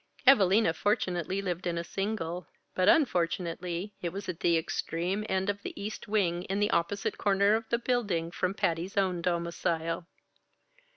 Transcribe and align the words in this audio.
Evalina 0.25 0.73
fortunately 0.73 1.43
lived 1.43 1.67
in 1.67 1.77
a 1.77 1.83
single, 1.83 2.47
but 2.73 2.89
unfortunately, 2.89 3.93
it 4.01 4.11
was 4.11 4.27
at 4.27 4.39
the 4.39 4.57
extreme 4.57 5.23
end 5.29 5.47
of 5.47 5.61
the 5.61 5.79
East 5.79 6.07
Wing 6.07 6.41
in 6.45 6.59
the 6.59 6.71
opposite 6.71 7.19
corner 7.19 7.53
of 7.53 7.69
the 7.69 7.77
building 7.77 8.31
from 8.31 8.55
Patty's 8.55 8.97
own 8.97 9.21
domicile. 9.21 10.07